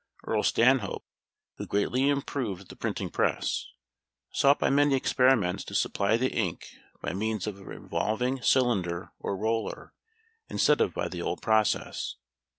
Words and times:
Earl 0.23 0.41
Stanhope, 0.41 1.05
who 1.57 1.67
greatly 1.67 2.09
improved 2.09 2.69
the 2.69 2.75
printing 2.75 3.11
press, 3.11 3.67
sought 4.31 4.57
by 4.57 4.71
many 4.71 4.95
experiments 4.95 5.63
to 5.65 5.75
supply 5.75 6.17
the 6.17 6.31
ink 6.33 6.69
by 7.03 7.13
means 7.13 7.45
of 7.45 7.59
a 7.59 7.63
revolving 7.63 8.41
cylinder 8.41 9.11
or 9.19 9.37
roller, 9.37 9.93
instead 10.49 10.81
of 10.81 10.95
by 10.95 11.07
the 11.07 11.21
old 11.21 11.43
process. 11.43 12.15